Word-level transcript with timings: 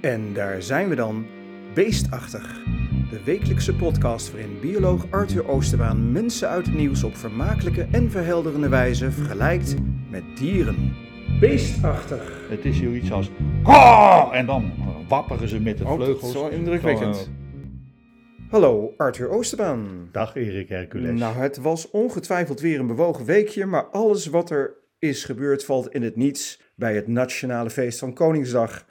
En 0.00 0.32
daar 0.32 0.62
zijn 0.62 0.88
we 0.88 0.94
dan, 0.94 1.26
Beestachtig. 1.74 2.62
De 3.10 3.20
wekelijkse 3.24 3.74
podcast 3.76 4.30
waarin 4.32 4.60
bioloog 4.60 5.06
Arthur 5.10 5.48
Oosterbaan 5.48 6.12
mensen 6.12 6.48
uit 6.48 6.66
het 6.66 6.74
nieuws 6.74 7.04
op 7.04 7.16
vermakelijke 7.16 7.86
en 7.90 8.10
verhelderende 8.10 8.68
wijze 8.68 9.10
vergelijkt 9.10 9.74
met 10.10 10.22
dieren. 10.36 10.92
Beestachtig. 11.40 12.46
Het 12.48 12.64
is 12.64 12.76
zoiets 12.76 13.12
als. 13.12 13.30
En 14.32 14.46
dan 14.46 14.72
wapperen 15.08 15.48
ze 15.48 15.60
met 15.60 15.78
de 15.78 15.84
Oh, 15.84 15.90
dat 15.90 15.98
vleugels. 16.06 16.28
is 16.34 16.40
wel 16.40 16.48
indrukwekkend. 16.50 17.16
Zo, 17.16 17.24
Hallo, 18.50 18.94
Arthur 18.96 19.28
Oosterbaan. 19.28 20.08
Dag 20.12 20.36
Erik 20.36 20.68
Hercules. 20.68 21.18
Nou, 21.20 21.34
het 21.36 21.56
was 21.56 21.90
ongetwijfeld 21.90 22.60
weer 22.60 22.80
een 22.80 22.86
bewogen 22.86 23.24
weekje, 23.24 23.66
maar 23.66 23.84
alles 23.84 24.26
wat 24.26 24.50
er 24.50 24.74
is 24.98 25.24
gebeurd 25.24 25.64
valt 25.64 25.88
in 25.88 26.02
het 26.02 26.16
niets 26.16 26.60
bij 26.74 26.94
het 26.94 27.06
Nationale 27.06 27.70
Feest 27.70 27.98
van 27.98 28.12
Koningsdag. 28.14 28.84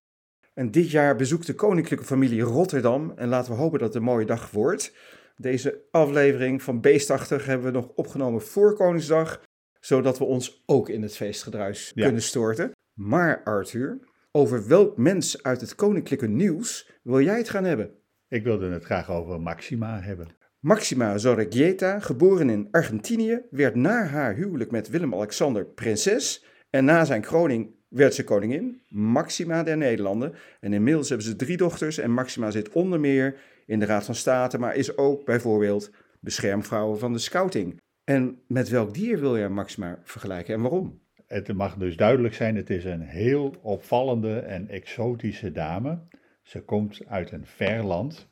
En 0.56 0.72
dit 0.72 0.92
jaar 0.92 1.16
bezoekt 1.16 1.48
de 1.48 1.54
koninklijke 1.56 2.06
familie 2.06 2.42
Rotterdam 2.42 3.14
en 3.16 3.28
laten 3.28 3.52
we 3.52 3.58
hopen 3.58 3.80
dat 3.80 3.88
het 3.88 3.98
een 3.98 4.04
mooie 4.04 4.26
dag 4.26 4.52
wordt. 4.52 4.94
Deze 5.38 5.82
aflevering 5.92 6.64
van 6.64 6.82
Beestachtig 6.82 7.46
hebben 7.46 7.66
we 7.66 7.78
nog 7.78 7.88
opgenomen 7.96 8.42
voor 8.42 8.74
Koningsdag, 8.76 9.42
zodat 9.80 10.18
we 10.18 10.24
ons 10.24 10.64
ook 10.66 10.90
in 10.90 11.02
het 11.02 11.16
feestgedruis 11.16 11.92
Ja. 11.96 12.04
kunnen 12.04 12.22
storten. 12.22 12.72
Maar 12.94 13.42
Arthur, 13.44 14.00
over 14.32 14.68
welk 14.68 14.98
mens 14.98 15.44
uit 15.44 15.62
het 15.62 15.76
koninklijke 15.76 16.28
nieuws 16.28 16.92
wil 17.04 17.22
jij 17.22 17.38
het 17.38 17.50
gaan 17.50 17.64
hebben? 17.64 17.92
Ik 18.28 18.44
wilde 18.44 18.70
het 18.70 18.84
graag 18.84 19.12
over 19.12 19.42
Maxima 19.42 20.00
hebben. 20.02 20.28
Maxima 20.60 21.18
Zorregieta, 21.18 22.00
geboren 22.00 22.50
in 22.50 22.68
Argentinië, 22.72 23.42
werd 23.50 23.76
na 23.76 24.06
haar 24.06 24.36
huwelijk 24.36 24.72
met 24.72 24.90
Willem-Alexander 24.90 25.66
prinses 25.66 26.46
en 26.70 26.86
na 26.86 27.06
zijn 27.06 27.22
kroning 27.22 27.76
werd 27.96 28.14
ze 28.14 28.24
koningin, 28.24 28.82
Maxima 28.88 29.64
der 29.64 29.78
Nederlanden. 29.78 30.34
En 30.60 30.74
inmiddels 30.74 31.10
hebben 31.10 31.28
ze 31.28 31.36
drie 31.36 31.58
dochters 31.58 31.98
en 31.98 32.12
Maxima 32.12 32.52
zit 32.52 32.70
onder 32.70 33.00
meer 33.00 33.36
in 33.66 33.80
de 33.80 33.86
Raad 33.86 34.06
van 34.06 34.16
State, 34.16 34.58
maar 34.58 34.76
is 34.76 34.98
ook 34.98 35.26
bijvoorbeeld 35.26 35.92
beschermvrouw 36.20 36.96
van 36.96 37.14
de 37.14 37.20
scouting. 37.20 37.82
En 38.04 38.40
met 38.48 38.70
welk 38.70 38.94
dier 38.94 39.20
wil 39.20 39.38
je 39.38 39.48
Maxima 39.48 40.00
vergelijken 40.04 40.54
en 40.54 40.62
waarom? 40.62 41.00
Het 41.28 41.54
mag 41.54 41.76
dus 41.78 41.98
duidelijk 41.98 42.34
zijn, 42.34 42.56
het 42.56 42.70
is 42.70 42.84
een 42.84 43.02
heel 43.02 43.56
opvallende 43.62 44.40
en 44.40 44.70
exotische 44.70 45.52
dame. 45.52 46.00
Ze 46.44 46.62
komt 46.62 47.02
uit 47.08 47.32
een 47.32 47.46
ver 47.46 47.84
land, 47.84 48.30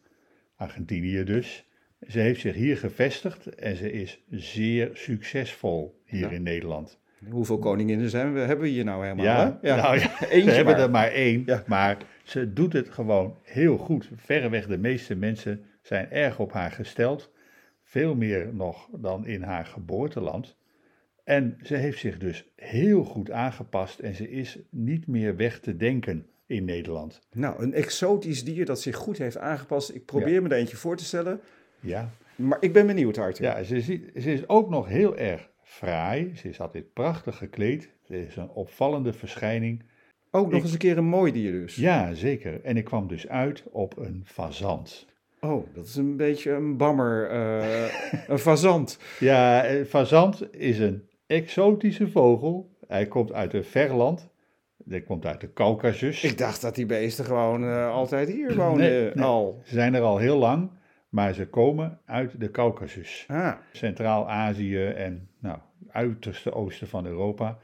Argentinië 0.56 1.24
dus. 1.24 1.68
Ze 2.08 2.20
heeft 2.20 2.42
zich 2.42 2.56
hier 2.56 2.78
gevestigd 2.78 3.56
en 3.56 3.76
ze 3.76 3.92
is 3.92 4.24
zeer 4.30 4.90
succesvol 4.94 6.02
hier 6.06 6.20
Ja. 6.20 6.30
in 6.30 6.44
Nederland. 6.44 7.02
Hoeveel 7.30 7.60
koninginnen 7.60 8.10
zijn 8.10 8.34
we, 8.34 8.40
hebben 8.40 8.66
we 8.66 8.72
hier 8.72 8.84
nou 8.84 9.04
helemaal? 9.04 9.26
Ja, 9.26 9.60
hè? 9.62 9.76
nou 9.76 10.00
ja, 10.00 10.22
Eentje 10.30 10.44
we 10.50 10.52
hebben 10.52 10.74
maar. 10.74 10.84
er 10.84 10.90
maar 10.92 11.08
één, 11.12 11.44
Ja. 11.46 11.64
maar 11.68 11.98
ze 12.24 12.54
doet 12.54 12.74
het 12.74 12.90
gewoon 12.90 13.38
heel 13.42 13.78
goed. 13.78 14.10
Verreweg 14.16 14.68
de 14.68 14.78
meeste 14.78 15.16
mensen 15.16 15.64
zijn 15.82 16.12
erg 16.12 16.40
op 16.40 16.52
haar 16.54 16.72
gesteld. 16.72 17.32
Veel 17.84 18.16
meer 18.16 18.50
nog 18.54 18.90
dan 18.92 19.26
in 19.26 19.42
haar 19.42 19.66
geboorteland. 19.66 20.56
En 21.24 21.58
ze 21.62 21.76
heeft 21.76 22.00
zich 22.00 22.18
dus 22.18 22.46
heel 22.56 23.04
goed 23.04 23.32
aangepast 23.32 24.00
en 24.00 24.14
ze 24.16 24.30
is 24.30 24.60
niet 24.70 25.08
meer 25.08 25.36
weg 25.36 25.60
te 25.60 25.78
denken 25.78 26.26
in 26.46 26.66
Nederland. 26.66 27.20
Nou, 27.32 27.64
een 27.64 27.74
exotisch 27.74 28.44
dier 28.44 28.66
dat 28.66 28.82
zich 28.82 28.96
goed 28.96 29.18
heeft 29.18 29.38
aangepast. 29.38 29.96
Ik 29.96 30.06
probeer 30.06 30.34
Ja. 30.34 30.42
me 30.42 30.50
er 30.50 30.56
eentje 30.58 30.78
voor 30.78 30.98
te 30.98 31.04
stellen, 31.04 31.40
Ja, 31.80 32.10
maar 32.36 32.58
ik 32.62 32.74
ben 32.74 32.88
benieuwd, 32.88 33.18
Arthur. 33.18 33.46
ja 33.46 33.64
ze, 33.64 33.82
ze 33.82 34.00
is 34.34 34.48
ook 34.50 34.70
nog 34.70 34.88
heel 34.88 35.18
erg 35.18 35.50
fraai. 35.74 36.32
Ze 36.36 36.50
is 36.50 36.60
altijd 36.62 36.94
prachtig 36.94 37.38
gekleed. 37.38 37.90
Ze 38.08 38.26
is 38.26 38.36
een 38.36 38.50
opvallende 38.50 39.14
verschijning. 39.14 39.84
Ook 40.32 40.46
nog 40.46 40.56
Ik- 40.56 40.62
eens 40.64 40.72
een 40.72 40.78
keer 40.78 40.98
een 40.98 41.06
mooi 41.06 41.32
dier 41.32 41.52
dus. 41.52 41.76
Ja, 41.76 42.14
zeker. 42.14 42.62
En 42.64 42.78
ik 42.78 42.84
kwam 42.86 43.08
dus 43.08 43.28
uit 43.28 43.64
op 43.72 43.98
een 43.98 44.22
fazant. 44.26 45.06
Oh, 45.42 45.66
dat 45.74 45.86
is 45.86 45.96
een 45.96 46.18
beetje 46.18 46.52
een 46.52 46.78
bammer, 46.78 47.30
eh, 47.30 47.86
een 48.32 48.40
fazant. 48.40 49.00
Ja, 49.20 49.64
eh, 49.64 49.86
fazant 49.86 50.56
is 50.56 50.80
een 50.80 51.08
exotische 51.28 52.08
vogel. 52.10 52.70
Hij 52.88 53.08
komt 53.08 53.32
uit 53.34 53.54
een 53.54 53.64
ver 53.64 53.94
land. 53.94 54.30
Hij 54.90 55.02
komt 55.02 55.26
uit 55.26 55.42
de 55.42 55.54
Caucasus. 55.54 56.24
Ik 56.24 56.38
dacht 56.38 56.62
dat 56.62 56.76
die 56.76 56.86
beesten 56.86 57.26
gewoon 57.26 57.64
eh, 57.64 57.92
altijd 57.92 58.30
hier 58.30 58.56
Nee, 58.58 58.76
nee. 59.14 59.22
al. 59.22 59.62
Ze 59.64 59.74
zijn 59.74 59.94
er 59.94 60.02
al 60.02 60.18
heel 60.18 60.38
lang, 60.38 60.70
maar 61.14 61.34
ze 61.34 61.48
komen 61.48 62.00
uit 62.06 62.40
de 62.40 62.52
Caucasus. 62.52 63.26
Ah, 63.28 63.54
Centraal-Azië 63.72 64.86
en 64.86 65.30
nou, 65.40 65.58
uiterste 65.90 66.54
oosten 66.54 66.88
van 66.88 67.06
Europa. 67.06 67.58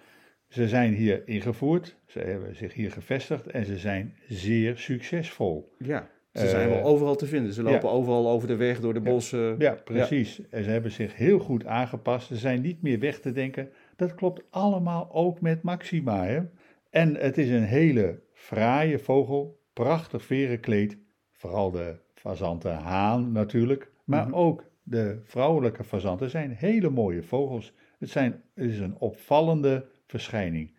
Ze 0.48 0.68
zijn 0.68 0.94
hier 0.94 1.28
ingevoerd, 1.28 1.96
ze 2.06 2.20
hebben 2.20 2.56
zich 2.56 2.74
hier 2.74 2.92
gevestigd 2.92 3.48
en 3.48 3.66
ze 3.66 3.78
zijn 3.78 4.14
zeer 4.28 4.78
succesvol. 4.78 5.76
ja. 5.78 6.10
Ze 6.34 6.44
Eh, 6.44 6.50
zijn 6.50 6.70
wel 6.70 6.84
overal 6.84 7.16
te 7.16 7.26
vinden. 7.26 7.54
Ze 7.54 7.64
lopen 7.64 7.90
ja. 7.90 7.96
overal 7.96 8.30
over 8.30 8.48
de 8.48 8.56
weg, 8.56 8.80
door 8.80 8.94
de 8.94 9.00
bossen. 9.02 9.56
Ja, 9.60 9.74
precies. 9.84 10.50
En 10.50 10.64
ze 10.64 10.70
hebben 10.70 10.92
zich 10.92 11.16
heel 11.16 11.40
goed 11.40 11.66
aangepast. 11.66 12.28
Ze 12.28 12.36
zijn 12.36 12.62
niet 12.62 12.82
meer 12.82 13.00
weg 13.00 13.20
te 13.20 13.32
denken. 13.32 13.70
Dat 13.96 14.16
klopt 14.16 14.44
allemaal 14.50 15.10
ook 15.12 15.42
met 15.42 15.62
Maxima. 15.62 16.26
Hè? 16.26 16.42
En 16.90 17.16
het 17.16 17.38
is 17.38 17.50
een 17.50 17.64
hele 17.64 18.20
fraaie 18.34 19.00
vogel, 19.00 19.60
prachtig 19.74 20.24
verenkleed. 20.26 20.98
Vooral 21.32 21.72
de 21.72 21.96
fazanten 22.20 22.74
haan 22.76 23.32
natuurlijk. 23.32 23.92
Maar 24.04 24.26
Mhm. 24.28 24.34
ook 24.36 24.64
de 24.84 25.20
vrouwelijke 25.24 25.84
fazanten 25.84 26.30
zijn 26.30 26.52
hele 26.52 26.90
mooie 26.90 27.24
vogels. 27.24 27.74
Het, 28.00 28.10
zijn, 28.10 28.42
het 28.54 28.66
is 28.70 28.80
een 28.80 28.96
opvallende 28.98 29.86
verschijning. 30.08 30.72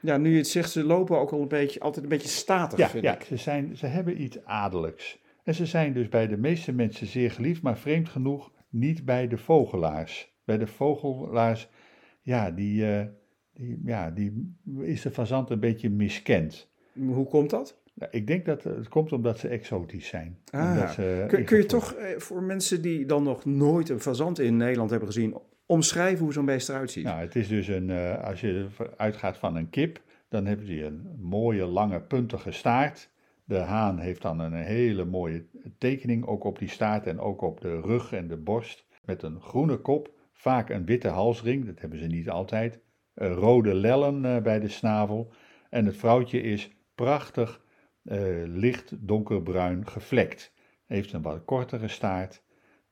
Ja, 0.00 0.16
nu 0.16 0.30
je 0.30 0.36
het 0.36 0.48
zegt, 0.48 0.70
ze 0.70 0.84
lopen 0.84 1.18
ook 1.18 1.30
al 1.32 1.40
een 1.40 1.48
beetje, 1.48 1.80
altijd 1.80 2.04
een 2.04 2.10
beetje 2.10 2.28
statig, 2.28 2.78
Ja, 2.78 2.88
vind 2.88 3.04
ja 3.04 3.14
ik. 3.14 3.22
ze, 3.22 3.36
zijn, 3.36 3.76
ze 3.76 3.86
hebben 3.86 4.22
iets 4.22 4.44
adellijks. 4.44 5.18
En 5.44 5.54
ze 5.54 5.66
zijn 5.66 5.92
dus 5.92 6.08
bij 6.08 6.26
de 6.26 6.36
meeste 6.36 6.72
mensen 6.72 7.06
zeer 7.06 7.30
geliefd, 7.30 7.62
maar 7.62 7.78
vreemd 7.78 8.08
genoeg 8.08 8.52
niet 8.68 9.04
bij 9.04 9.28
de 9.28 9.38
vogelaars. 9.38 10.34
Bij 10.44 10.58
de 10.58 10.66
vogelaars, 10.66 11.68
ja, 12.22 12.50
die, 12.50 12.86
eh, 12.96 13.06
die, 13.54 13.80
ja, 13.84 14.10
die 14.10 14.56
is 14.80 15.02
de 15.02 15.10
fazant 15.10 15.50
een 15.50 15.60
beetje 15.60 15.90
miskend. 15.90 16.68
Hoe 16.92 17.26
komt 17.26 17.50
dat? 17.50 17.80
Nou, 17.98 18.10
ik 18.12 18.26
denk 18.26 18.44
dat 18.44 18.64
het 18.64 18.88
komt 18.88 19.12
omdat 19.12 19.38
ze 19.38 19.48
exotisch 19.48 20.08
zijn. 20.08 20.38
Ah, 20.50 20.90
ze 20.90 21.24
Kun, 21.28 21.44
kun 21.44 21.56
je 21.56 21.66
toch 21.66 21.92
eh, 21.92 22.18
voor 22.18 22.42
mensen 22.42 22.82
die 22.82 23.06
dan 23.06 23.22
nog 23.22 23.44
nooit 23.44 23.88
een 23.88 24.00
fazant 24.00 24.38
in 24.38 24.56
Nederland 24.56 24.90
hebben 24.90 25.08
gezien, 25.08 25.36
omschrijven 25.66 26.24
hoe 26.24 26.32
zo'n 26.32 26.44
beest 26.44 26.68
eruit 26.68 26.90
ziet? 26.90 27.04
Nou, 27.04 27.20
het 27.20 27.36
is 27.36 27.48
dus 27.48 27.68
een, 27.68 27.90
eh, 27.90 28.24
als 28.24 28.40
je 28.40 28.66
uitgaat 28.96 29.38
van 29.38 29.56
een 29.56 29.70
kip, 29.70 30.00
dan 30.28 30.46
hebben 30.46 30.66
die 30.66 30.84
een 30.84 31.16
mooie, 31.20 31.66
lange, 31.66 32.00
puntige 32.00 32.50
staart. 32.50 33.10
De 33.44 33.58
haan 33.58 33.98
heeft 33.98 34.22
dan 34.22 34.38
een 34.38 34.54
hele 34.54 35.04
mooie 35.04 35.44
tekening, 35.78 36.26
ook 36.26 36.44
op 36.44 36.58
die 36.58 36.68
staart 36.68 37.06
en 37.06 37.20
ook 37.20 37.40
op 37.40 37.60
de 37.60 37.80
rug 37.80 38.12
en 38.12 38.28
de 38.28 38.36
borst. 38.36 38.84
Met 39.04 39.22
een 39.22 39.40
groene 39.40 39.76
kop, 39.76 40.10
vaak 40.32 40.70
een 40.70 40.84
witte 40.84 41.08
halsring, 41.08 41.66
dat 41.66 41.80
hebben 41.80 41.98
ze 41.98 42.06
niet 42.06 42.30
altijd. 42.30 42.80
Eh, 43.14 43.32
rode 43.32 43.74
lellen 43.74 44.42
bij 44.42 44.60
de 44.60 44.68
snavel. 44.68 45.32
En 45.70 45.86
het 45.86 45.96
vrouwtje 45.96 46.40
is 46.40 46.70
prachtig 46.94 47.64
licht 48.46 48.92
donkerbruin 48.98 49.86
gevlekt. 49.86 50.52
Heeft 50.86 51.12
een 51.12 51.22
wat 51.22 51.44
kortere 51.44 51.88
staart. 51.88 52.42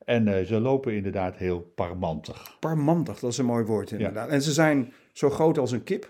En 0.05 0.27
eh, 0.27 0.45
ze 0.45 0.59
lopen 0.59 0.93
inderdaad 0.95 1.37
heel 1.37 1.59
parmantig. 1.75 2.57
Parmantig, 2.59 3.19
dat 3.19 3.31
is 3.31 3.37
een 3.37 3.45
mooi 3.45 3.65
woord 3.65 3.91
inderdaad. 3.91 4.29
En 4.29 4.41
ze 4.41 4.51
zijn 4.51 4.93
zo 5.11 5.29
groot 5.29 5.57
als 5.57 5.71
een 5.71 5.83
kip. 5.83 6.09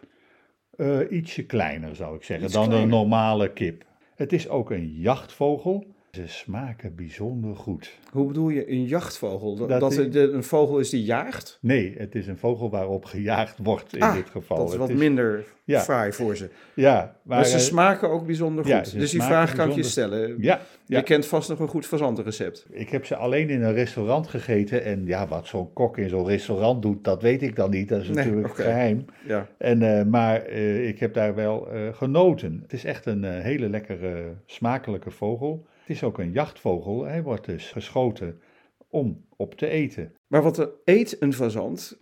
Eh, 0.75 0.99
ietsje 1.11 1.45
kleiner 1.45 1.95
zou 1.95 2.15
ik 2.15 2.23
zeggen 2.23 2.45
Iets 2.45 2.53
dan 2.55 2.63
kleiner. 2.67 2.85
een 2.87 2.95
normale 2.95 3.53
kip. 3.53 3.85
Het 4.15 4.33
is 4.33 4.49
ook 4.49 4.71
een 4.71 4.87
jachtvogel. 4.93 5.94
Ze 6.15 6.27
smaken 6.27 6.95
bijzonder 6.95 7.55
goed. 7.55 7.91
Hoe 8.11 8.27
bedoel 8.27 8.49
je 8.49 8.71
een 8.71 8.85
jachtvogel? 8.85 9.55
Dat, 9.55 9.69
Dat 9.69 9.79
dat 9.79 9.91
is- 9.91 9.97
het 9.97 10.15
een 10.15 10.43
vogel 10.43 10.79
is 10.79 10.89
die 10.89 11.03
jaagt? 11.03 11.57
Nee, 11.61 11.95
het 11.97 12.15
is 12.15 12.27
een 12.27 12.37
vogel 12.37 12.69
waarop 12.69 13.05
gejaagd 13.05 13.57
wordt 13.63 13.95
in 13.95 14.01
ah, 14.01 14.13
dit 14.15 14.29
geval. 14.29 14.57
dat 14.57 14.65
is 14.65 14.71
Het 14.71 14.81
wat 14.81 14.91
minder 14.93 15.45
ja. 15.63 15.79
fraai 15.81 16.11
voor 16.13 16.35
ze. 16.35 16.49
Ja, 16.75 16.95
Maar, 17.23 17.37
maar, 17.37 17.45
ze 17.45 17.55
eh, 17.55 17.61
smaken 17.61 18.09
ook 18.09 18.25
bijzonder 18.25 18.63
goed. 18.63 18.73
ja, 18.93 18.99
dus 18.99 19.11
die 19.11 19.21
vraag 19.21 19.55
kan 19.55 19.69
ik 19.69 19.75
je 19.75 19.83
stellen. 19.83 20.29
ja, 20.41 20.59
ja. 20.85 20.97
Je 20.97 21.03
kent 21.03 21.25
vast 21.25 21.49
nog 21.49 21.59
een 21.59 21.67
goed 21.67 21.85
fazantenrecept. 21.85 22.65
ik 22.71 22.89
heb 22.89 23.05
ze 23.05 23.15
alleen 23.15 23.49
in 23.49 23.61
een 23.61 23.73
restaurant 23.73 24.27
gegeten. 24.27 24.83
En 24.83 25.05
ja, 25.05 25.27
wat 25.27 25.47
zo'n 25.47 25.73
kok 25.73 25.97
in 25.97 26.09
zo'n 26.09 26.27
restaurant 26.27 26.81
doet, 26.81 27.03
dat 27.03 27.21
weet 27.21 27.41
ik 27.41 27.55
dan 27.55 27.69
niet. 27.69 27.89
Dat 27.89 28.01
is 28.01 28.07
Nee, 28.07 28.15
natuurlijk 28.25 28.55
geheim. 28.55 29.05
Ja. 29.27 29.47
En, 29.57 29.81
eh, 29.99 30.05
maar 30.05 30.41
eh, 30.41 30.87
ik 30.87 30.99
heb 30.99 31.13
daar 31.13 31.35
wel 31.35 31.67
genoten. 31.91 32.59
Het 32.61 32.73
is 32.73 32.83
echt 32.85 33.05
een 33.05 33.23
hele 33.23 33.69
lekkere, 33.69 34.33
smakelijke 34.45 35.11
vogel. 35.11 35.65
Het 35.85 35.95
is 35.95 36.03
ook 36.03 36.17
een 36.17 36.31
jachtvogel. 36.31 37.03
Hij 37.03 37.23
wordt 37.23 37.45
dus 37.45 37.71
geschoten 37.71 38.41
om 38.89 39.25
op 39.35 39.55
te 39.55 39.67
eten. 39.67 40.13
Maar 40.27 40.43
wat 40.43 40.69
eet 40.85 41.21
een 41.21 41.33
fazant? 41.33 41.97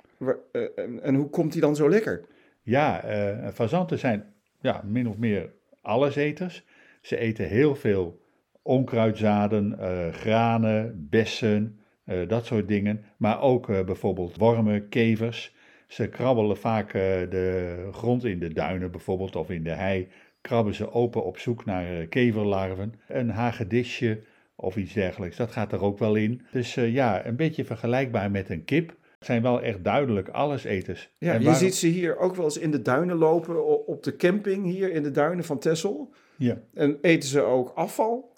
Eh, 0.51 0.61
en, 1.01 1.15
hoe 1.15 1.29
komt 1.29 1.51
die 1.51 1.61
dan 1.61 1.75
zo 1.75 1.89
lekker? 1.89 2.25
Ja, 2.61 3.03
eh 3.03 3.47
fazanten 3.53 3.99
zijn 3.99 4.33
ja, 4.61 4.83
min 4.85 5.07
of 5.07 5.17
meer 5.17 5.53
alleseters. 5.81 6.65
Ze 7.01 7.17
eten 7.17 7.47
heel 7.47 7.75
veel 7.75 8.21
onkruidzaden, 8.61 9.79
eh, 9.79 10.13
granen, 10.13 11.07
bessen, 11.09 11.79
dat 12.27 12.45
soort 12.45 12.67
dingen. 12.67 13.05
Maar 13.17 13.41
ook 13.41 13.67
bijvoorbeeld 13.67 14.37
wormen, 14.37 14.89
kevers. 14.89 15.55
Ze 15.87 16.09
krabbelen 16.09 16.57
vaak 16.57 16.91
de 16.91 17.87
grond 17.91 18.25
in 18.25 18.39
de 18.39 18.53
duinen 18.53 18.91
bijvoorbeeld 18.91 19.35
of 19.35 19.49
in 19.49 19.63
de 19.63 19.73
hei 19.73 20.07
krabben 20.43 20.73
ze 20.73 20.91
open 20.91 21.23
op 21.23 21.37
zoek 21.37 21.65
naar 21.65 22.01
uh, 22.01 22.09
keverlarven. 22.09 22.93
Een 23.07 23.29
hagedisje 23.29 24.23
of 24.55 24.75
iets 24.75 24.93
dergelijks, 24.93 25.37
dat 25.37 25.51
gaat 25.51 25.71
er 25.71 25.81
ook 25.81 25.99
wel 25.99 26.15
in. 26.15 26.41
Dus 26.51 26.75
uh, 26.75 26.93
ja, 26.93 27.25
een 27.25 27.35
beetje 27.35 27.65
vergelijkbaar 27.65 28.31
met 28.31 28.49
een 28.49 28.63
kip. 28.63 28.89
Het 28.89 29.25
zijn 29.25 29.41
wel 29.41 29.61
echt 29.61 29.83
duidelijk 29.83 30.29
alleseters. 30.29 31.09
Ja, 31.17 31.33
je 31.33 31.53
ziet 31.53 31.75
ze 31.75 31.87
hier 31.87 32.17
ook 32.17 32.35
wel 32.35 32.45
eens 32.45 32.57
in 32.57 32.71
de 32.71 32.81
duinen 32.81 33.15
lopen, 33.15 33.87
op 33.87 34.03
de 34.03 34.15
camping 34.15 34.65
hier 34.65 34.91
in 34.91 35.03
de 35.03 35.11
duinen 35.11 35.43
van 35.43 35.59
Texel. 35.59 36.13
Ja. 36.37 36.61
En 36.73 36.97
eten 37.01 37.29
ze 37.29 37.41
ook 37.41 37.71
afval? 37.75 38.35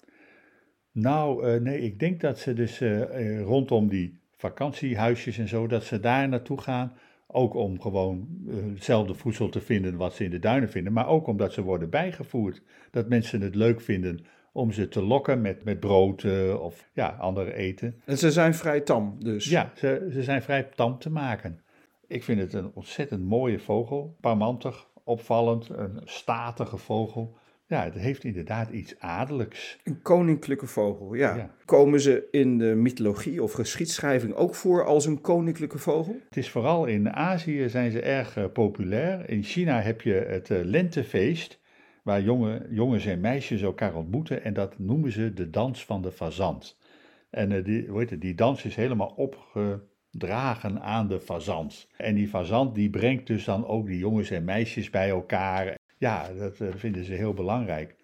Nou, 0.92 1.46
uh, 1.46 1.60
nee, 1.60 1.80
ik 1.80 1.98
denk 1.98 2.20
dat 2.20 2.38
ze 2.38 2.52
dus 2.54 2.82
rondom 3.44 3.88
die 3.88 4.20
vakantiehuisjes 4.36 5.38
en 5.38 5.48
zo, 5.48 5.66
dat 5.66 5.84
ze 5.84 6.00
daar 6.00 6.28
naartoe 6.28 6.60
gaan. 6.60 6.92
Ook 7.36 7.54
om 7.54 7.80
gewoon 7.80 8.28
hetzelfde 8.74 9.14
voedsel 9.14 9.48
te 9.48 9.60
vinden 9.60 9.96
wat 9.96 10.14
ze 10.14 10.24
in 10.24 10.30
de 10.30 10.38
duinen 10.38 10.68
vinden, 10.68 10.92
maar 10.92 11.08
ook 11.08 11.26
omdat 11.26 11.52
ze 11.52 11.62
worden 11.62 11.90
bijgevoerd. 11.90 12.62
Dat 12.90 13.08
mensen 13.08 13.40
het 13.40 13.54
leuk 13.54 13.80
vinden 13.80 14.24
om 14.52 14.72
ze 14.72 14.88
te 14.88 15.02
lokken 15.02 15.40
met, 15.40 15.64
met 15.64 15.80
brood 15.80 16.24
of 16.58 16.90
ja, 16.92 17.08
andere 17.08 17.54
eten. 17.54 18.00
En 18.04 18.18
ze 18.18 18.30
zijn 18.30 18.54
vrij 18.54 18.80
tam 18.80 19.16
dus? 19.18 19.48
Ja, 19.48 19.72
ze, 19.74 20.08
ze 20.12 20.22
zijn 20.22 20.42
vrij 20.42 20.62
tam 20.62 20.98
te 20.98 21.10
maken. 21.10 21.60
Ik 22.06 22.24
vind 22.24 22.40
het 22.40 22.52
een 22.52 22.70
ontzettend 22.74 23.24
mooie 23.24 23.58
vogel, 23.58 24.16
parmantig, 24.20 24.88
opvallend, 25.04 25.68
een 25.68 26.00
statige 26.04 26.76
vogel. 26.76 27.36
Ja, 27.68 27.84
het 27.84 27.94
heeft 27.94 28.24
inderdaad 28.24 28.70
iets 28.70 28.98
adellijks. 28.98 29.78
Een 29.84 30.02
koninklijke 30.02 30.66
vogel, 30.66 31.14
ja. 31.14 31.36
ja. 31.36 31.50
Komen 31.64 32.00
ze 32.00 32.28
in 32.30 32.58
de 32.58 32.74
mythologie 32.74 33.42
of 33.42 33.52
geschiedschrijving 33.52 34.34
ook 34.34 34.54
voor 34.54 34.84
als 34.84 35.06
een 35.06 35.20
koninklijke 35.20 35.78
vogel? 35.78 36.20
Het 36.24 36.36
is 36.36 36.50
vooral 36.50 36.84
in 36.84 37.12
Azië 37.12 37.68
zijn 37.68 37.90
ze 37.90 38.00
erg 38.00 38.36
uh, 38.36 38.44
populair. 38.52 39.30
In 39.30 39.42
China 39.42 39.80
heb 39.80 40.00
je 40.00 40.12
het 40.12 40.50
uh, 40.50 40.58
lentefeest, 40.62 41.60
waar 42.02 42.22
jonge, 42.22 42.66
jongens 42.70 43.06
en 43.06 43.20
meisjes 43.20 43.62
elkaar 43.62 43.94
ontmoeten 43.94 44.44
en 44.44 44.54
dat 44.54 44.78
noemen 44.78 45.12
ze 45.12 45.32
de 45.32 45.50
dans 45.50 45.84
van 45.84 46.02
de 46.02 46.12
fazant. 46.12 46.78
En 47.30 47.50
uh, 47.50 47.64
die, 47.64 47.86
hoe 47.88 47.98
heet 47.98 48.10
het, 48.10 48.20
die 48.20 48.34
dans 48.34 48.64
is 48.64 48.76
helemaal 48.76 49.14
opgedragen 49.16 50.82
aan 50.82 51.08
de 51.08 51.20
fazant. 51.20 51.88
En 51.96 52.14
die 52.14 52.28
fazant 52.28 52.74
die 52.74 52.90
brengt 52.90 53.26
dus 53.26 53.44
dan 53.44 53.66
ook 53.66 53.86
die 53.86 53.98
jongens 53.98 54.30
en 54.30 54.44
meisjes 54.44 54.90
bij 54.90 55.08
elkaar. 55.08 55.76
Ja, 55.98 56.32
dat 56.38 56.60
uh, 56.60 56.68
vinden 56.74 57.04
ze 57.04 57.12
heel 57.12 57.34
belangrijk. 57.34 57.96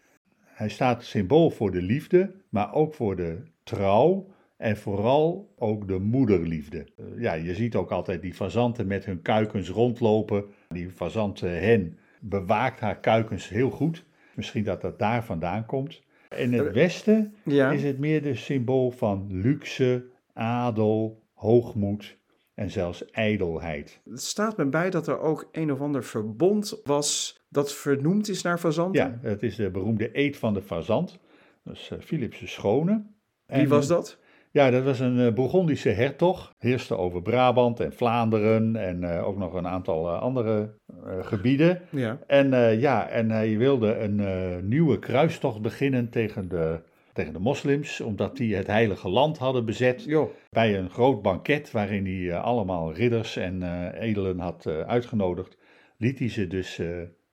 Hij 0.45 0.69
staat 0.69 1.05
symbool 1.05 1.51
voor 1.51 1.71
de 1.71 1.83
liefde, 1.83 2.35
maar 2.49 2.75
ook 2.75 2.95
voor 2.95 3.17
de 3.17 3.43
trouw 3.63 4.27
en 4.57 4.77
vooral 4.77 5.55
ook 5.59 5.89
de 5.89 5.99
moederliefde. 5.99 6.87
Uh, 6.97 7.21
ja, 7.21 7.33
je 7.33 7.55
ziet 7.55 7.75
ook 7.75 7.91
altijd 7.91 8.23
die 8.23 8.35
fazanten 8.35 8.87
met 8.87 9.05
hun 9.05 9.23
kuikens 9.23 9.69
rondlopen. 9.69 10.45
Die 10.69 10.91
fazanten 10.91 11.63
hen 11.63 11.99
bewaakt 12.21 12.81
haar 12.81 13.01
kuikens 13.01 13.49
heel 13.49 13.71
goed. 13.71 14.05
Misschien 14.35 14.65
dat 14.65 14.81
dat 14.81 14.99
daar 14.99 15.25
vandaan 15.25 15.67
komt. 15.67 16.03
In 16.37 16.53
het 16.53 16.73
westen 16.73 17.35
ja. 17.45 17.71
is 17.71 17.83
het 17.83 17.99
meer 17.99 18.23
de 18.23 18.35
symbool 18.35 18.91
van 18.91 19.27
luxe, 19.31 20.05
adel, 20.33 21.23
hoogmoed 21.35 22.19
en 22.55 22.71
zelfs 22.71 23.11
ijdelheid. 23.11 24.01
Het 24.11 24.23
staat 24.23 24.57
me 24.57 24.67
bij 24.67 24.91
dat 24.91 25.07
er 25.07 25.21
ook 25.21 25.49
een 25.53 25.73
of 25.73 25.81
ander 25.81 26.05
verbond 26.05 26.81
was 26.85 27.42
dat 27.53 27.75
vernoemd 27.75 28.29
is 28.29 28.43
naar 28.43 28.59
fazanten. 28.59 29.03
Ja, 29.03 29.29
het 29.29 29.43
is 29.43 29.57
de 29.57 29.71
beroemde 29.71 30.11
eet 30.13 30.37
van 30.37 30.55
de 30.55 30.63
fazant. 30.63 31.19
Dat 31.65 31.75
is 31.75 31.91
uh, 31.93 31.99
Philips' 31.99 32.53
schone. 32.53 33.05
Wie 33.47 33.69
was 33.69 33.87
dat? 33.87 34.21
Ja, 34.51 34.71
dat 34.71 34.85
was 34.85 35.01
een 35.01 35.19
uh, 35.19 35.33
Bourgondische 35.33 35.89
hertog. 35.89 36.55
Heerste 36.59 36.97
over 36.97 37.23
Brabant 37.23 37.81
en 37.81 37.93
Vlaanderen 37.93 38.77
en 38.77 39.03
uh, 39.03 39.27
ook 39.27 39.39
nog 39.39 39.55
een 39.55 39.67
aantal 39.67 40.07
uh, 40.07 40.21
andere 40.21 40.75
gebieden. 41.21 41.83
Ja. 41.91 42.19
En, 42.27 42.79
ja, 42.81 43.09
en 43.09 43.31
hij 43.31 43.59
wilde 43.59 43.99
een 43.99 44.69
nieuwe 44.69 44.99
kruistocht 44.99 45.61
beginnen 45.63 46.09
tegen 46.11 46.49
de, 46.49 46.81
tegen 47.13 47.33
de 47.33 47.39
moslims, 47.39 48.01
omdat 48.01 48.37
die 48.37 48.57
het 48.57 48.67
heilige 48.67 49.09
land 49.09 49.39
hadden 49.39 49.65
bezet. 49.65 50.05
Jo. 50.05 50.35
Bij 50.51 50.79
een 50.79 50.91
groot 50.91 51.23
banket 51.23 51.71
waarin 51.71 52.07
hij 52.07 52.39
allemaal 52.39 52.93
ridders 52.93 53.37
en 53.37 53.63
edelen 53.93 54.39
had 54.39 54.67
uitgenodigd, 54.67 55.59
liet 55.97 56.19
hij 56.19 56.29
ze 56.29 56.47
dus 56.47 56.81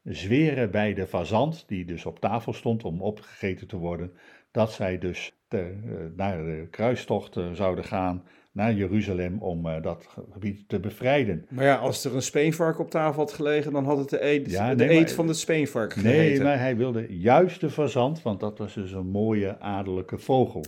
zweren 0.09 0.71
bij 0.71 0.93
de 0.93 1.07
fazant, 1.07 1.63
die 1.67 1.85
dus 1.85 2.05
op 2.05 2.19
tafel 2.19 2.53
stond 2.53 2.83
om 2.83 3.01
opgegeten 3.01 3.67
te 3.67 3.77
worden, 3.77 4.11
dat 4.51 4.71
zij 4.71 4.97
dus 4.97 5.33
te, 5.47 5.73
uh, 5.85 5.93
naar 6.15 6.37
de 6.37 6.67
kruistocht 6.71 7.37
uh, 7.37 7.51
zouden 7.51 7.83
gaan 7.83 8.23
naar 8.51 8.73
Jeruzalem 8.73 9.41
om 9.41 9.65
uh, 9.65 9.81
dat 9.81 10.07
gebied 10.31 10.69
te 10.69 10.79
bevrijden. 10.79 11.45
Maar 11.49 11.65
ja, 11.65 11.75
als 11.75 12.05
er 12.05 12.15
een 12.15 12.21
speenvark 12.21 12.79
op 12.79 12.89
tafel 12.89 13.19
had 13.19 13.33
gelegen, 13.33 13.71
dan 13.71 13.85
had 13.85 13.97
het 13.97 14.09
de 14.09 14.23
eet, 14.23 14.51
ja, 14.51 14.75
de 14.75 14.85
nee, 14.85 14.97
eet 14.97 15.11
van 15.11 15.27
het 15.27 15.37
speenvark 15.37 15.93
gegeten. 15.93 16.17
Nee, 16.17 16.41
maar 16.41 16.59
hij 16.59 16.77
wilde 16.77 17.19
juist 17.19 17.61
de 17.61 17.69
fazant, 17.69 18.21
want 18.21 18.39
dat 18.39 18.57
was 18.57 18.73
dus 18.73 18.91
een 18.91 19.09
mooie 19.09 19.59
adellijke 19.59 20.17
vogel. 20.17 20.65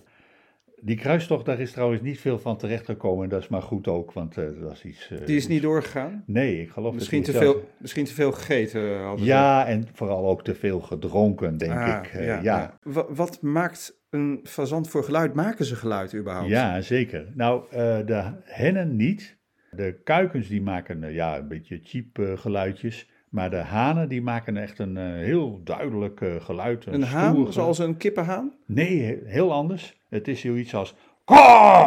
Die 0.83 0.95
kruistocht, 0.95 1.45
daar 1.45 1.59
is 1.59 1.71
trouwens 1.71 2.01
niet 2.01 2.19
veel 2.19 2.39
van 2.39 2.57
terechtgekomen. 2.57 3.29
Dat 3.29 3.41
is 3.41 3.47
maar 3.47 3.61
goed 3.61 3.87
ook, 3.87 4.13
want 4.13 4.37
uh, 4.37 4.45
dat 4.45 4.57
was 4.57 4.83
iets... 4.83 5.09
Uh, 5.11 5.25
die 5.25 5.35
is 5.35 5.47
niet 5.47 5.61
doorgegaan? 5.61 6.23
Nee, 6.25 6.61
ik 6.61 6.69
geloof 6.69 6.93
misschien 6.93 7.23
te 7.23 7.31
veel, 7.31 7.69
Misschien 7.77 8.05
te 8.05 8.13
veel 8.13 8.31
gegeten 8.31 9.01
hadden 9.01 9.25
Ja, 9.25 9.67
en 9.67 9.87
vooral 9.93 10.27
ook 10.27 10.43
te 10.43 10.55
veel 10.55 10.79
gedronken, 10.79 11.57
denk 11.57 11.73
ah, 11.73 12.03
ik. 12.03 12.13
Uh, 12.13 12.25
ja, 12.25 12.33
ja. 12.41 12.41
ja. 12.41 13.03
Wat 13.09 13.41
maakt 13.41 13.99
een 14.09 14.39
fazant 14.43 14.89
voor 14.89 15.03
geluid? 15.03 15.33
Maken 15.33 15.65
ze 15.65 15.75
geluid 15.75 16.15
überhaupt? 16.15 16.49
Ja, 16.49 16.81
zeker. 16.81 17.31
Nou, 17.35 17.65
de 18.05 18.31
hennen 18.43 18.95
niet. 18.95 19.39
De 19.71 20.01
kuikens 20.03 20.47
die 20.47 20.61
maken 20.61 21.13
ja, 21.13 21.37
een 21.37 21.47
beetje 21.47 21.79
cheap 21.83 22.37
geluidjes. 22.39 23.10
Maar 23.31 23.49
de 23.49 23.57
hanen 23.57 24.09
die 24.09 24.21
maken 24.21 24.57
echt 24.57 24.79
een 24.79 24.97
heel 24.97 25.61
duidelijk 25.63 26.21
geluid. 26.39 26.85
Een, 26.85 26.93
een 26.93 27.03
haan, 27.03 27.53
zoals 27.53 27.79
een 27.79 27.97
kippenhaan? 27.97 28.53
Nee, 28.65 29.21
heel 29.23 29.53
anders. 29.53 29.99
Het 30.09 30.27
is 30.27 30.41
zoiets 30.41 30.75
als. 30.75 30.95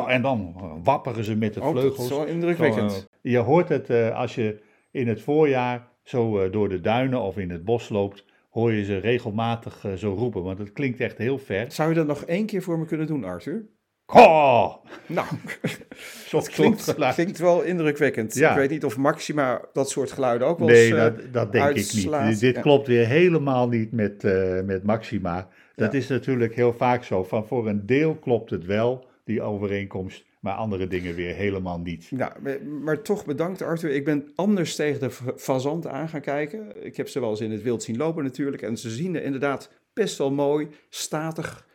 En 0.07 0.23
dan 0.23 0.55
wapperen 0.83 1.25
ze 1.25 1.37
met 1.37 1.55
de 1.55 1.61
oh, 1.61 1.71
vleugels. 1.71 1.97
Dat 1.97 2.19
is 2.19 2.25
wel 2.25 2.35
indrukwekkend. 2.35 2.93
Zo, 2.93 2.99
uh, 3.23 3.33
je 3.33 3.39
hoort 3.39 3.69
het 3.69 3.91
als 4.13 4.35
je 4.35 4.61
in 4.91 5.09
het 5.09 5.21
voorjaar 5.23 5.89
zo 6.03 6.51
door 6.51 6.69
de 6.69 6.81
duinen 6.81 7.21
of 7.21 7.39
in 7.39 7.51
het 7.51 7.65
bos 7.65 7.89
loopt. 7.89 8.25
Hoor 8.51 8.73
je 8.73 8.85
ze 8.85 8.99
regelmatig 8.99 9.87
zo 9.97 10.15
roepen, 10.19 10.43
want 10.43 10.59
het 10.59 10.73
klinkt 10.73 11.01
echt 11.01 11.19
heel 11.19 11.39
ver. 11.39 11.73
Zou 11.73 11.89
je 11.89 11.95
dat 11.95 12.07
nog 12.07 12.25
één 12.25 12.47
keer 12.47 12.63
voor 12.63 12.79
me 12.79 12.85
kunnen 12.85 13.07
doen, 13.07 13.25
Arthur? 13.25 13.67
Kaw! 14.07 14.83
Nou, 15.07 15.27
dat 16.31 16.49
klinkt, 16.49 16.95
klinkt 17.15 17.39
wel 17.39 17.63
indrukwekkend. 17.63 18.35
Ja. 18.35 18.51
Ik 18.51 18.57
weet 18.57 18.71
niet 18.71 18.85
of 18.85 18.97
Maxima 18.97 19.61
dat 19.73 19.91
soort 19.91 20.13
geluiden 20.13 20.47
ook 20.47 20.59
wel 20.59 20.69
Nee, 20.69 20.95
dat, 20.95 21.33
dat 21.33 21.53
denk 21.53 21.65
uitslaat. 21.65 22.23
ik 22.23 22.29
niet. 22.29 22.41
Dit 22.41 22.55
ja. 22.55 22.61
klopt 22.61 22.87
weer 22.87 23.07
helemaal 23.07 23.69
niet 23.69 23.93
met, 23.93 24.23
met 24.65 24.83
Maxima. 24.83 25.49
Dat 25.77 25.93
ja. 25.93 25.99
is 25.99 26.09
natuurlijk 26.09 26.55
heel 26.55 26.73
vaak 26.73 27.05
zo. 27.05 27.25
Van 27.25 27.47
voor 27.47 27.69
een 27.69 27.87
deel 27.87 28.15
klopt 28.15 28.51
het 28.51 28.65
wel, 28.65 29.07
die 29.25 29.43
overeenkomst, 29.43 30.25
maar 30.41 30.55
andere 30.55 30.87
dingen 30.87 31.15
weer 31.15 31.35
helemaal 31.35 31.79
niet. 31.79 32.07
Ja, 32.17 32.37
maar 32.83 33.03
toch 33.03 33.25
bedankt 33.25 33.63
Arthur. 33.63 33.91
Ik 33.91 34.05
ben 34.05 34.33
anders 34.35 34.77
tegen 34.77 35.01
de 35.01 35.11
fazanten 35.37 35.93
aan 35.93 36.09
gaan 36.09 36.21
kijken. 36.21 36.85
Ik 36.85 36.97
heb 36.97 37.09
ze 37.09 37.21
wel 37.21 37.31
eens 37.31 37.41
in 37.41 37.51
het 37.51 37.63
wild 37.63 37.83
zien 37.83 37.97
lopen 37.97 38.25
natuurlijk. 38.25 38.63
En 38.63 38.77
ze 38.77 38.91
zien 38.91 39.15
er 39.15 39.23
inderdaad 39.23 39.71
best 39.93 40.19
wel 40.19 40.31
mooi, 40.31 40.69
statig 40.89 41.67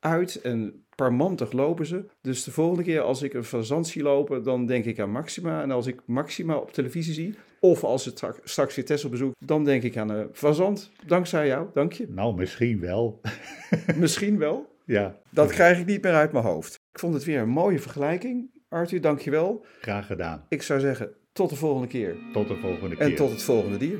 uit 0.00 0.40
en 0.40 0.84
parmantig 0.94 1.52
lopen 1.52 1.86
ze. 1.86 2.04
Dus 2.20 2.44
de 2.44 2.50
volgende 2.50 2.82
keer 2.82 3.00
als 3.00 3.22
ik 3.22 3.34
een 3.34 3.44
fazant 3.44 3.86
zie 3.86 4.02
lopen, 4.02 4.42
dan 4.42 4.66
denk 4.66 4.84
ik 4.84 5.00
aan 5.00 5.10
Maxima. 5.10 5.62
En 5.62 5.70
als 5.70 5.86
ik 5.86 6.00
Maxima 6.06 6.56
op 6.56 6.72
televisie 6.72 7.14
zie, 7.14 7.34
of 7.60 7.84
als 7.84 8.04
het 8.04 8.22
straks 8.44 8.74
weer 8.74 8.84
Tessel 8.84 9.10
bezoekt, 9.10 9.34
dan 9.46 9.64
denk 9.64 9.82
ik 9.82 9.96
aan 9.96 10.08
een 10.08 10.28
fazant. 10.32 10.90
Dankzij 11.06 11.46
jou, 11.46 11.66
dank 11.74 11.92
je. 11.92 12.06
Nou, 12.08 12.36
misschien 12.36 12.80
wel. 12.80 13.20
misschien 13.96 14.38
wel? 14.38 14.76
Ja. 14.84 15.18
Dat 15.30 15.50
krijg 15.50 15.78
ik 15.78 15.86
niet 15.86 16.02
meer 16.02 16.14
uit 16.14 16.32
mijn 16.32 16.44
hoofd. 16.44 16.74
Ik 16.92 16.98
vond 16.98 17.14
het 17.14 17.24
weer 17.24 17.40
een 17.40 17.48
mooie 17.48 17.78
vergelijking. 17.78 18.50
Arthur, 18.68 19.00
dank 19.00 19.20
je 19.20 19.30
wel. 19.30 19.64
Graag 19.80 20.06
gedaan. 20.06 20.44
Ik 20.48 20.62
zou 20.62 20.80
zeggen, 20.80 21.10
tot 21.32 21.50
de 21.50 21.56
volgende 21.56 21.88
keer. 21.88 22.16
Tot 22.32 22.48
de 22.48 22.56
volgende 22.56 22.96
keer. 22.96 23.06
En 23.06 23.14
tot 23.14 23.30
het 23.30 23.42
volgende 23.42 23.76
dier. 23.76 23.98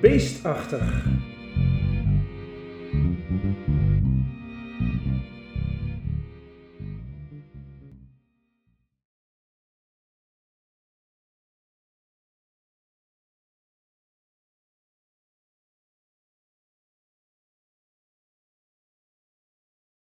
Beestachtig. 0.00 1.06